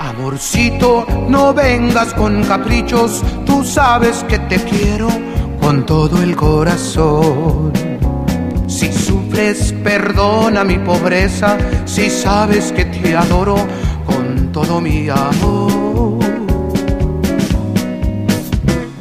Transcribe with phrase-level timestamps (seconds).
[0.00, 5.06] Amorcito, no vengas con caprichos, tú sabes que te quiero
[5.60, 7.85] con todo el corazón.
[9.36, 13.56] Si sufres, perdona mi pobreza, si sabes que te adoro
[14.06, 16.24] con todo mi amor.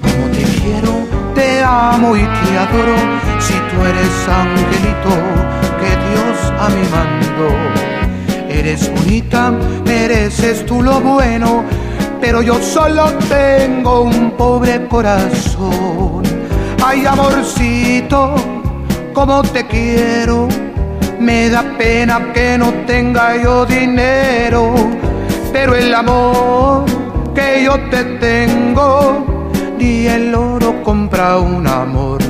[0.01, 0.91] Como te quiero,
[1.33, 2.97] te amo y te adoro,
[3.39, 5.15] si tú eres angelito
[5.79, 7.49] que Dios a mí mandó.
[8.49, 9.53] Eres bonita,
[9.85, 11.63] mereces tú lo bueno,
[12.19, 16.23] pero yo solo tengo un pobre corazón.
[16.83, 18.35] Ay, amorcito,
[19.15, 20.47] como te quiero.
[21.19, 24.75] Me da pena que no tenga yo dinero,
[25.51, 26.85] pero el amor
[27.33, 32.21] que yo te tengo, ni el oro compra un amor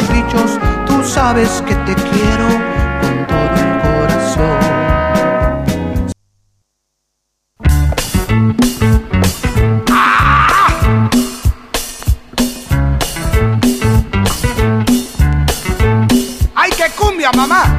[0.00, 2.48] caprichos, tú sabes que te quiero
[3.00, 4.60] con todo el corazón.
[16.54, 17.75] ¡Ay, qué cumbia, mamá!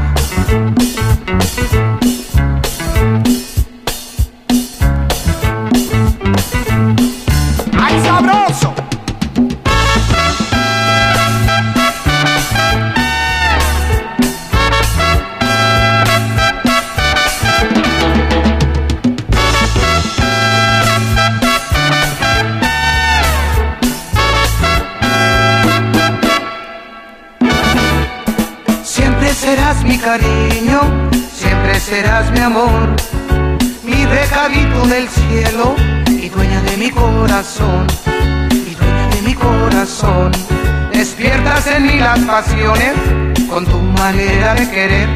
[29.87, 30.81] Mi cariño,
[31.33, 32.95] siempre serás mi amor,
[33.83, 35.75] mi recadito del cielo
[36.07, 37.87] y dueña de mi corazón,
[38.51, 40.31] y dueña de mi corazón.
[40.91, 42.93] Despiertas en mí las pasiones
[43.49, 45.09] con tu manera de querer,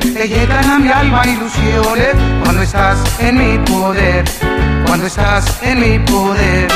[0.00, 4.24] que llegan a mi alma ilusiones cuando estás en mi poder,
[4.86, 6.68] cuando estás en mi poder.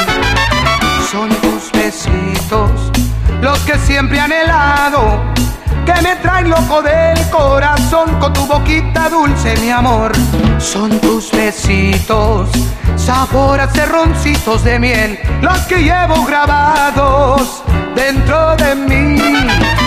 [1.11, 2.71] Son tus besitos
[3.41, 5.21] los que siempre he anhelado
[5.85, 10.13] que me traen loco del corazón con tu boquita dulce, mi amor.
[10.59, 12.51] Son tus besitos,
[12.97, 17.63] sabor a cerroncitos de miel, los que llevo grabados
[17.95, 19.84] dentro de mí.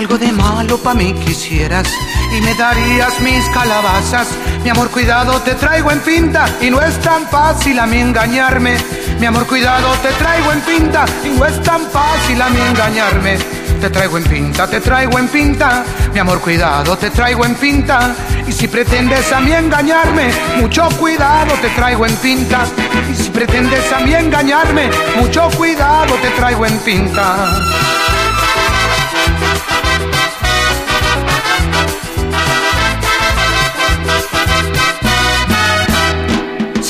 [0.00, 1.86] Algo de malo pa' mí quisieras
[2.34, 4.28] y me darías mis calabazas,
[4.64, 8.78] mi amor cuidado te traigo en pinta y no es tan fácil a mí engañarme.
[9.18, 13.36] Mi amor cuidado te traigo en pinta y no es tan fácil a mí engañarme.
[13.78, 15.84] Te traigo en pinta, te traigo en pinta,
[16.14, 18.14] mi amor cuidado te traigo en pinta.
[18.48, 22.64] Y si pretendes a mí engañarme, mucho cuidado te traigo en pinta.
[23.12, 28.09] Y si pretendes a mí engañarme, mucho cuidado te traigo en pinta.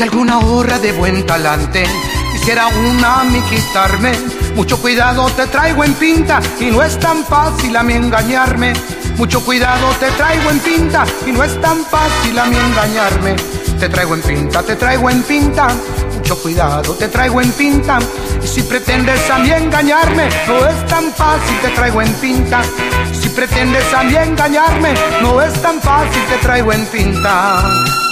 [0.00, 1.85] Si alguna hora de buen talante
[2.32, 4.12] quisiera una a mí quitarme,
[4.55, 8.73] mucho cuidado te traigo en pinta y no es tan fácil a mí engañarme.
[9.19, 13.37] Mucho cuidado te traigo en pinta y no es tan fácil a mí engañarme.
[13.79, 15.69] Te traigo en pinta, te traigo en pinta,
[16.14, 17.99] mucho cuidado te traigo en pinta.
[18.43, 22.62] Y si pretendes a mí engañarme, no es tan fácil, te traigo en pinta.
[23.12, 28.09] Si pretendes a mí engañarme, no es tan fácil, te traigo en pinta.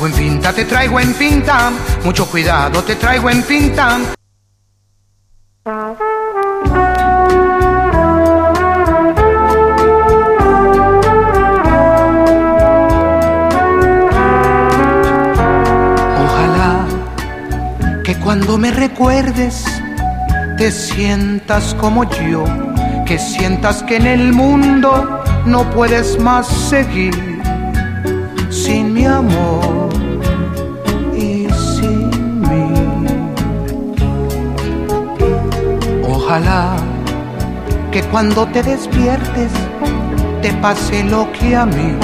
[0.00, 1.70] Traigo en pinta, te traigo en pinta,
[2.04, 3.98] mucho cuidado, te traigo en pinta.
[16.24, 16.86] Ojalá
[18.02, 19.64] que cuando me recuerdes
[20.56, 22.44] te sientas como yo,
[23.04, 27.14] que sientas que en el mundo no puedes más seguir
[28.50, 29.79] sin mi amor
[36.40, 36.76] Ojalá
[37.90, 39.50] que cuando te despiertes
[40.40, 41.94] te pase lo que a mí,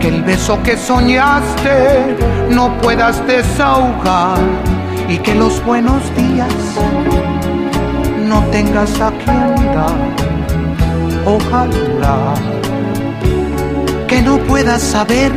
[0.00, 2.16] que el beso que soñaste
[2.50, 4.38] no puedas desahogar
[5.08, 6.52] y que los buenos días
[8.26, 9.96] no tengas a quien dar.
[11.24, 12.34] Ojalá
[14.08, 15.32] que no puedas saber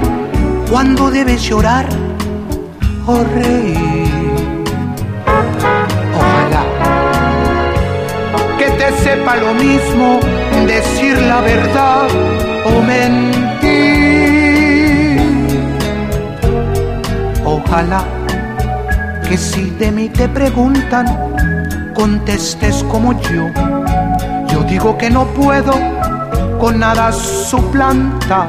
[0.70, 1.88] cuándo debes llorar
[3.06, 4.01] o reír.
[9.04, 10.20] Sepa lo mismo
[10.68, 12.08] decir la verdad
[12.66, 14.02] o mentir.
[17.44, 18.04] Ojalá
[19.28, 21.06] que si de mí te preguntan,
[21.94, 23.48] contestes como yo.
[24.52, 25.74] Yo digo que no puedo
[26.60, 28.48] con nada suplanta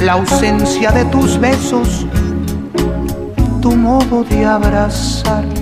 [0.00, 2.06] la ausencia de tus besos,
[3.60, 5.53] tu modo de abrazar.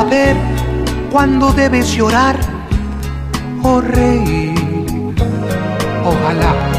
[0.00, 0.34] saber
[1.12, 2.36] cuándo debes llorar
[3.62, 4.54] o reír.
[6.02, 6.69] Ojalá